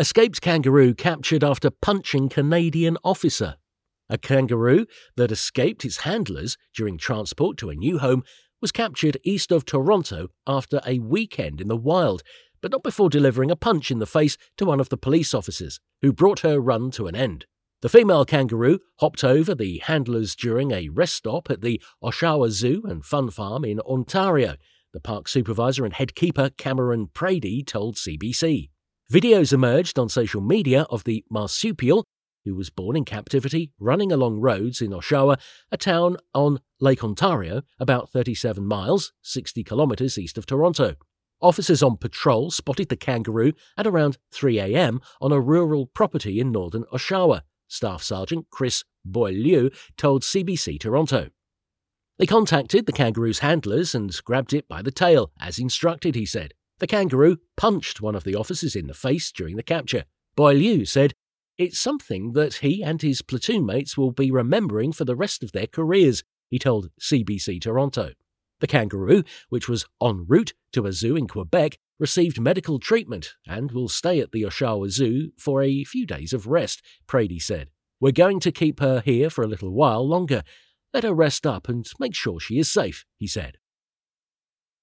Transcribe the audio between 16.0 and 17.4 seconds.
who brought her run to an